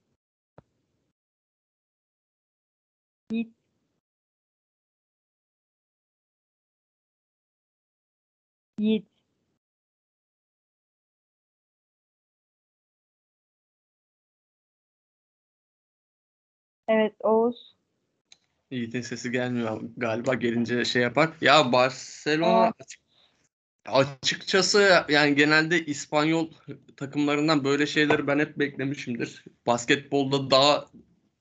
Yiğit. 3.31 3.55
Yiğit. 8.79 9.20
Evet 16.91 17.13
Oğuz. 17.19 17.75
Yiğit'in 18.71 19.01
sesi 19.01 19.31
gelmiyor 19.31 19.81
galiba 19.98 20.33
gelince 20.33 20.86
şey 20.86 21.01
yapar. 21.01 21.29
Ya 21.41 21.71
Barcelona 21.71 22.74
açıkçası 23.86 25.05
yani 25.10 25.36
genelde 25.36 25.86
İspanyol 25.86 26.51
takımlarından 26.98 27.63
böyle 27.63 27.88
şeyleri 27.88 28.27
ben 28.27 28.39
hep 28.39 28.60
beklemişimdir. 28.60 29.45
Basketbolda 29.67 30.51
daha 30.51 30.86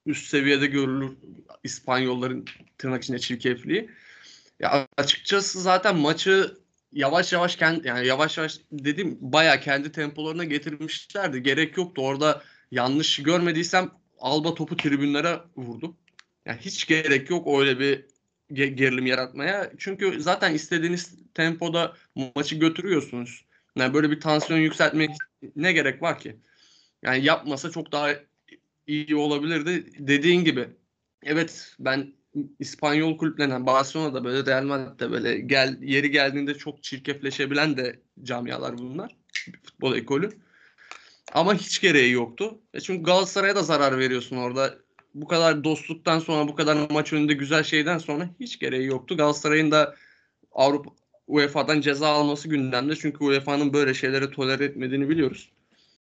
üst 0.07 0.27
seviyede 0.27 0.67
görülür 0.67 1.17
İspanyolların 1.65 2.45
tırnak 2.79 3.03
içinde 3.03 3.19
çirkefliği. 3.19 3.91
Ya 4.61 4.89
açıkçası 4.97 5.61
zaten 5.61 5.97
maçı 5.97 6.57
yavaş 6.93 7.33
yavaş 7.33 7.57
kendi 7.57 7.89
yani 7.89 8.07
yavaş 8.07 8.39
yavaş 8.39 8.59
dedim 8.73 9.19
baya 9.21 9.61
kendi 9.61 9.93
tempolarına 9.93 10.45
getirmişlerdi. 10.45 11.43
Gerek 11.43 11.77
yoktu. 11.77 12.03
Orada 12.03 12.43
yanlış 12.71 13.23
görmediysem 13.23 14.00
Alba 14.21 14.55
topu 14.55 14.77
tribünlere 14.77 15.41
vurdu. 15.57 15.97
Yani 16.47 16.59
hiç 16.61 16.87
gerek 16.87 17.31
yok 17.31 17.61
öyle 17.61 17.81
bir 17.81 18.05
gerilim 18.53 19.07
yaratmaya. 19.07 19.73
Çünkü 19.79 20.21
zaten 20.21 20.55
istediğiniz 20.55 21.15
tempoda 21.35 21.97
maçı 22.37 22.57
götürüyorsunuz. 22.57 23.45
Yani 23.77 23.95
böyle 23.95 24.11
bir 24.11 24.21
tansiyon 24.21 24.61
yükseltmek 24.61 25.11
ne 25.57 25.73
gerek 25.73 26.03
var 26.03 26.19
ki? 26.19 26.37
Yani 27.03 27.25
yapmasa 27.25 27.71
çok 27.71 27.93
daha 27.93 28.11
iyi 28.87 29.17
olabilirdi. 29.17 29.93
Dediğin 29.99 30.45
gibi 30.45 30.69
evet 31.23 31.75
ben 31.79 32.13
İspanyol 32.59 33.19
kulüplerinden 33.19 33.67
Barcelona'da 33.67 34.25
böyle 34.25 34.51
Real 34.51 34.65
Madrid'de 34.65 35.11
böyle 35.11 35.41
gel 35.41 35.79
yeri 35.83 36.11
geldiğinde 36.11 36.55
çok 36.55 36.83
çirkefleşebilen 36.83 37.77
de 37.77 38.01
camialar 38.23 38.79
bunlar. 38.79 39.17
Futbol 39.63 39.97
ekolü. 39.97 40.31
Ama 41.33 41.55
hiç 41.55 41.81
gereği 41.81 42.13
yoktu. 42.13 42.59
E 42.75 42.81
çünkü 42.81 43.03
Galatasaray'a 43.03 43.57
da 43.57 43.63
zarar 43.63 43.99
veriyorsun 43.99 44.37
orada. 44.37 44.75
Bu 45.15 45.27
kadar 45.27 45.65
dostluktan 45.65 46.19
sonra, 46.19 46.49
bu 46.49 46.55
kadar 46.55 46.91
maç 46.91 47.13
önünde 47.13 47.35
güzel 47.35 47.63
şeyden 47.63 47.99
sonra 47.99 48.29
hiç 48.41 48.59
gereği 48.59 48.87
yoktu. 48.87 49.17
Galatasaray'ın 49.17 49.71
da 49.71 49.95
Avrupa 50.53 50.91
UEFA'dan 51.27 51.81
ceza 51.81 52.09
alması 52.09 52.49
gündemde. 52.49 52.97
Çünkü 52.97 53.25
UEFA'nın 53.25 53.73
böyle 53.73 53.95
şeyleri 53.95 54.31
tolere 54.31 54.65
etmediğini 54.65 55.09
biliyoruz. 55.09 55.53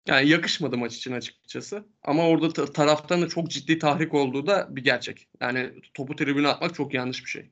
Yani 0.06 0.28
yakışmadı 0.28 0.76
maç 0.78 0.96
için 0.96 1.12
açıkçası. 1.12 1.84
Ama 2.02 2.28
orada 2.28 2.48
ta- 2.48 2.72
taraftan 2.72 3.22
da 3.22 3.28
çok 3.28 3.50
ciddi 3.50 3.78
tahrik 3.78 4.14
olduğu 4.14 4.46
da 4.46 4.76
bir 4.76 4.84
gerçek. 4.84 5.28
Yani 5.40 5.70
topu 5.94 6.16
tribüne 6.16 6.48
atmak 6.48 6.74
çok 6.74 6.94
yanlış 6.94 7.24
bir 7.24 7.30
şey. 7.30 7.50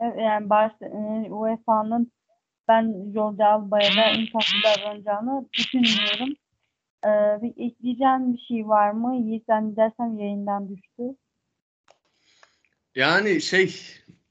Yani 0.00 0.50
Barcelona, 0.50 1.36
UEFA'nın 1.36 2.12
ben 2.68 3.12
Jordi 3.14 3.44
Alba'ya 3.44 3.90
da 3.96 4.10
insaflı 4.10 4.54
davranacağını 4.64 5.48
düşünmüyorum. 5.52 6.36
Ee, 7.04 7.42
bir 7.42 7.66
ekleyeceğim 7.66 8.34
bir 8.34 8.38
şey 8.48 8.68
var 8.68 8.90
mı? 8.90 9.16
Yiğit 9.16 9.48
dersem 9.48 10.18
yayından 10.18 10.68
düştü. 10.68 11.02
Yani 12.94 13.40
şey 13.40 13.74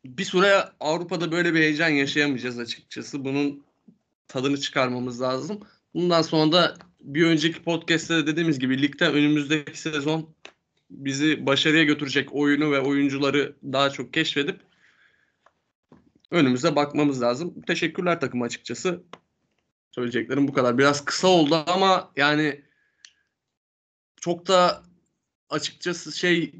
bir 0.05 0.23
süre 0.23 0.53
Avrupa'da 0.79 1.31
böyle 1.31 1.53
bir 1.53 1.59
heyecan 1.59 1.89
yaşayamayacağız 1.89 2.59
açıkçası. 2.59 3.25
Bunun 3.25 3.63
tadını 4.27 4.59
çıkarmamız 4.59 5.21
lazım. 5.21 5.59
Bundan 5.93 6.21
sonra 6.21 6.51
da 6.51 6.75
bir 7.01 7.25
önceki 7.25 7.63
podcast'te 7.63 8.15
de 8.15 8.27
dediğimiz 8.27 8.59
gibi 8.59 8.81
ligde 8.81 9.07
önümüzdeki 9.07 9.79
sezon 9.79 10.29
bizi 10.89 11.45
başarıya 11.45 11.83
götürecek 11.83 12.35
oyunu 12.35 12.71
ve 12.71 12.79
oyuncuları 12.79 13.55
daha 13.63 13.89
çok 13.89 14.13
keşfedip 14.13 14.59
önümüze 16.35 16.75
bakmamız 16.75 17.21
lazım. 17.21 17.61
Teşekkürler 17.61 18.19
takım 18.19 18.41
açıkçası. 18.41 19.03
Söyleyeceklerim 19.91 20.47
bu 20.47 20.53
kadar. 20.53 20.77
Biraz 20.77 21.05
kısa 21.05 21.27
oldu 21.27 21.63
ama 21.67 22.11
yani 22.15 22.61
çok 24.21 24.47
da 24.47 24.83
açıkçası 25.49 26.17
şey 26.17 26.53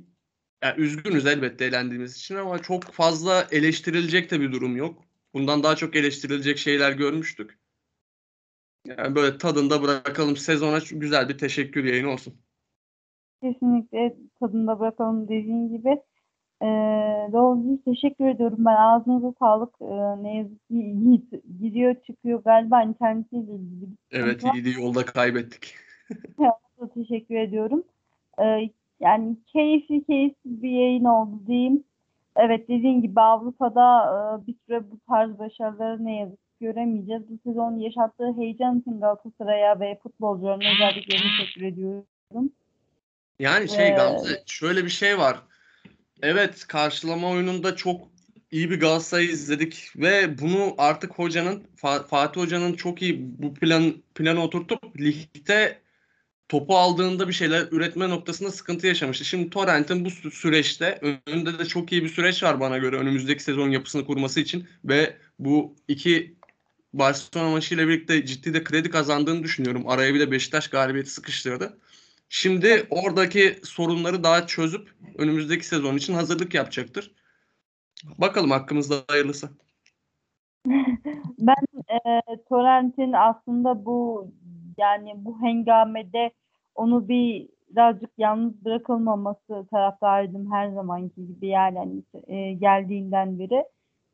yani 0.63 0.81
üzgünüz 0.81 1.25
elbette 1.25 1.65
eğlendiğimiz 1.65 2.17
için 2.17 2.35
ama 2.35 2.61
çok 2.61 2.83
fazla 2.83 3.47
eleştirilecek 3.51 4.31
de 4.31 4.41
bir 4.41 4.51
durum 4.51 4.77
yok. 4.77 5.03
Bundan 5.33 5.63
daha 5.63 5.75
çok 5.75 5.95
eleştirilecek 5.95 6.57
şeyler 6.57 6.91
görmüştük. 6.91 7.59
Yani 8.85 9.15
böyle 9.15 9.37
tadında 9.37 9.81
bırakalım 9.81 10.37
sezona 10.37 10.79
güzel 10.91 11.29
bir 11.29 11.37
teşekkür 11.37 11.83
yayını 11.83 12.09
olsun. 12.09 12.33
Kesinlikle 13.41 14.15
tadında 14.39 14.79
bırakalım 14.79 15.27
dediğin 15.27 15.77
gibi. 15.77 15.97
Ee, 16.61 16.65
Doğru 17.33 17.79
teşekkür 17.85 18.25
ediyorum. 18.25 18.57
Ben 18.59 18.75
ağzınıza 18.75 19.33
sağlık. 19.39 19.73
Ee, 19.81 20.23
ne 20.23 20.37
yazık 20.37 20.67
ki 20.67 20.75
Yiğit 20.75 21.31
giriyor 21.61 21.95
çıkıyor 22.07 22.43
galiba 22.43 22.83
internetiyle 22.83 23.51
ilgili 23.53 23.89
Evet 24.11 24.43
iyi 24.53 24.81
yolda 24.81 25.05
kaybettik. 25.05 25.75
Da 26.39 26.89
teşekkür 26.93 27.35
ediyorum. 27.35 27.83
Ee, 28.41 28.69
yani 28.99 29.35
keyifli 29.53 30.03
keyifsiz 30.03 30.61
bir 30.63 30.69
yayın 30.69 31.03
oldu 31.03 31.39
diyeyim. 31.47 31.83
Evet 32.35 32.69
dediğin 32.69 33.01
gibi 33.01 33.21
Avrupa'da 33.21 34.05
e, 34.43 34.47
bir 34.47 34.55
süre 34.65 34.91
bu 34.91 34.99
tarz 35.07 35.39
başarıları 35.39 36.05
ne 36.05 36.15
yazık 36.15 36.37
ki 36.37 36.65
göremeyeceğiz. 36.65 37.23
Bu 37.29 37.49
sezon 37.49 37.79
yaşattığı 37.79 38.33
heyecan 38.37 38.79
için 38.79 38.99
Galatasaray'a 38.99 39.79
ve 39.79 39.99
futbolcularına 40.03 40.63
özellikle 40.75 41.17
teşekkür 41.17 41.61
ediyorum. 41.61 42.05
Yani 43.39 43.69
şey 43.69 43.87
Ee, 43.87 43.95
Gamze 43.95 44.43
şöyle 44.45 44.85
bir 44.85 44.89
şey 44.89 45.17
var. 45.17 45.41
Evet 46.21 46.67
karşılama 46.67 47.29
oyununda 47.29 47.75
çok 47.75 48.07
iyi 48.51 48.71
bir 48.71 48.79
Galatasaray 48.79 49.25
izledik 49.25 49.91
ve 49.95 50.37
bunu 50.39 50.75
artık 50.77 51.11
hocanın 51.11 51.67
Fa- 51.81 52.07
Fatih 52.07 52.41
Hoca'nın 52.41 52.73
çok 52.73 53.01
iyi 53.01 53.17
bu 53.19 53.53
plan 53.53 53.93
planı 54.15 54.43
oturtup 54.43 54.99
ligde 54.99 55.81
topu 56.49 56.77
aldığında 56.77 57.27
bir 57.27 57.33
şeyler 57.33 57.67
üretme 57.71 58.09
noktasında 58.09 58.51
sıkıntı 58.51 58.87
yaşamıştı. 58.87 59.25
Şimdi 59.25 59.49
Torrent'in 59.49 60.05
bu 60.05 60.09
sü- 60.09 60.31
süreçte 60.31 60.99
önünde 61.27 61.59
de 61.59 61.65
çok 61.65 61.91
iyi 61.91 62.03
bir 62.03 62.09
süreç 62.09 62.43
var 62.43 62.59
bana 62.59 62.77
göre 62.77 62.95
önümüzdeki 62.97 63.43
sezon 63.43 63.69
yapısını 63.69 64.05
kurması 64.05 64.39
için 64.39 64.67
ve 64.85 65.17
bu 65.39 65.75
iki 65.87 66.35
Barcelona 66.93 67.49
maçıyla 67.49 67.87
birlikte 67.87 68.25
ciddi 68.25 68.53
de 68.53 68.63
kredi 68.63 68.89
kazandığını 68.89 69.43
düşünüyorum. 69.43 69.87
Araya 69.89 70.13
bir 70.13 70.19
de 70.19 70.31
Beşiktaş 70.31 70.67
galibiyeti 70.67 71.09
sıkıştırdı. 71.09 71.77
Şimdi 72.29 72.87
oradaki 72.89 73.59
sorunları 73.63 74.23
daha 74.23 74.47
çözüp 74.47 74.95
önümüzdeki 75.17 75.67
sezon 75.67 75.95
için 75.95 76.13
hazırlık 76.13 76.53
yapacaktır. 76.53 77.11
Bakalım 78.17 78.51
hakkımızda 78.51 78.95
hayırlısı. 79.07 79.49
Ben 81.39 81.55
e, 81.89 82.21
Torrent'in 82.49 83.13
aslında 83.13 83.85
bu 83.85 84.31
yani 84.77 85.13
bu 85.15 85.41
hengamede 85.41 86.31
onu 86.75 87.07
bir 87.09 87.47
birazcık 87.69 88.11
yalnız 88.17 88.65
bırakılmaması 88.65 89.67
taraftarıydım 89.71 90.51
her 90.51 90.69
zamanki 90.69 91.27
gibi 91.27 91.47
yani 91.47 91.77
hani, 91.77 92.03
e, 92.27 92.53
geldiğinden 92.53 93.39
beri. 93.39 93.65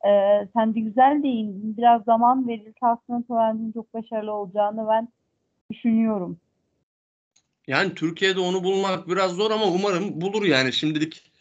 E, 0.08 0.48
sen 0.54 0.76
de 0.76 0.80
güzel 0.80 1.24
değindin. 1.24 1.78
Biraz 1.78 2.04
zaman 2.04 2.48
verilse 2.48 2.80
aslında 2.82 3.24
Torrent'in 3.28 3.72
çok 3.72 3.94
başarılı 3.94 4.34
olacağını 4.34 4.88
ben 4.90 5.08
düşünüyorum. 5.72 6.40
Yani 7.72 7.96
Türkiye'de 7.96 8.40
onu 8.40 8.64
bulmak 8.64 9.10
biraz 9.10 9.36
zor 9.36 9.52
ama 9.52 9.66
umarım 9.66 10.22
bulur 10.22 10.46
yani. 10.46 10.74
Şimdilik 10.74 11.32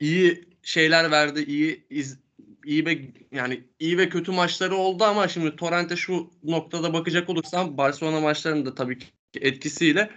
iyi 0.00 0.44
şeyler 0.62 1.10
verdi, 1.10 1.42
iyi 1.42 1.86
iz, 1.90 2.18
iyi 2.64 2.86
ve 2.86 3.12
yani 3.32 3.64
iyi 3.78 3.98
ve 3.98 4.08
kötü 4.08 4.32
maçları 4.32 4.76
oldu 4.76 5.04
ama 5.04 5.28
şimdi 5.28 5.56
Torrent'e 5.56 5.96
şu 5.96 6.30
noktada 6.42 6.92
bakacak 6.92 7.28
olursam 7.28 7.78
Barcelona 7.78 8.20
maçlarında 8.20 8.74
tabii 8.74 8.98
ki 8.98 9.06
etkisiyle 9.40 10.10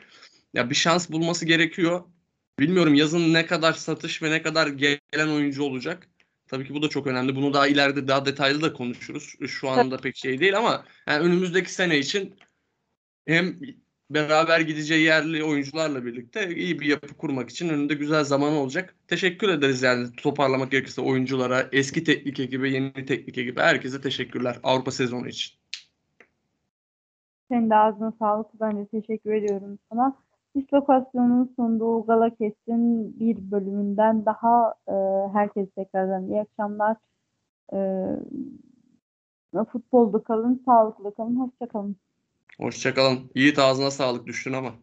ya 0.53 0.69
bir 0.69 0.75
şans 0.75 1.09
bulması 1.09 1.45
gerekiyor. 1.45 2.03
Bilmiyorum 2.59 2.93
yazın 2.93 3.33
ne 3.33 3.45
kadar 3.45 3.73
satış 3.73 4.23
ve 4.23 4.31
ne 4.31 4.41
kadar 4.41 4.67
gelen 4.67 5.27
oyuncu 5.27 5.63
olacak. 5.63 6.07
Tabii 6.47 6.67
ki 6.67 6.73
bu 6.73 6.81
da 6.81 6.89
çok 6.89 7.07
önemli. 7.07 7.35
Bunu 7.35 7.53
daha 7.53 7.67
ileride 7.67 8.07
daha 8.07 8.25
detaylı 8.25 8.61
da 8.61 8.73
konuşuruz. 8.73 9.35
Şu 9.47 9.69
anda 9.69 9.97
pek 9.97 10.17
şey 10.17 10.39
değil 10.39 10.57
ama 10.57 10.85
yani 11.07 11.25
önümüzdeki 11.25 11.73
sene 11.73 11.99
için 11.99 12.35
hem 13.25 13.59
beraber 14.13 14.59
gideceği 14.59 15.03
yerli 15.03 15.43
oyuncularla 15.43 16.05
birlikte 16.05 16.55
iyi 16.55 16.79
bir 16.79 16.85
yapı 16.85 17.13
kurmak 17.13 17.49
için 17.49 17.69
önünde 17.69 17.93
güzel 17.93 18.23
zaman 18.23 18.53
olacak. 18.53 18.95
Teşekkür 19.07 19.49
ederiz 19.49 19.81
yani 19.81 20.07
toparlamak 20.17 20.71
gerekirse 20.71 21.01
oyunculara, 21.01 21.63
eski 21.71 22.03
teknik 22.03 22.39
ekibe, 22.39 22.69
yeni 22.69 22.93
teknik 22.93 23.37
ekibe 23.37 23.61
herkese 23.61 24.01
teşekkürler 24.01 24.59
Avrupa 24.63 24.91
sezonu 24.91 25.27
için. 25.27 25.61
Senin 27.49 27.69
de 27.69 27.75
ağzına 27.75 28.13
sağlık. 28.19 28.47
Ben 28.61 28.77
de 28.77 28.85
teşekkür 28.85 29.31
ediyorum 29.33 29.79
sana. 29.89 30.15
Dislokasyonun 30.55 31.53
sunduğu 31.55 32.05
Gala 32.05 32.35
Kes'in 32.35 33.19
bir 33.19 33.51
bölümünden 33.51 34.25
daha 34.25 34.73
e, 34.87 34.93
herkese 35.33 35.71
tekrardan 35.75 36.27
iyi 36.27 36.41
akşamlar. 36.41 36.97
E, 37.73 37.77
futbolda 39.71 40.23
kalın, 40.23 40.63
sağlıklı 40.65 41.15
kalın, 41.15 41.35
hoşça 41.35 41.67
kalın. 41.67 41.95
Hoşçakalın. 42.59 43.31
Yiğit 43.35 43.59
ağzına 43.59 43.91
sağlık 43.91 44.27
düştün 44.27 44.53
ama. 44.53 44.75